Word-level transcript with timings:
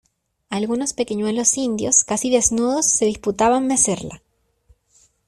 algunos 0.49 0.93
pequeñuelos 0.93 1.59
indios, 1.59 2.03
casi 2.03 2.31
desnudos, 2.31 2.87
se 2.87 3.05
disputaban 3.05 3.67
mecerla. 3.67 4.23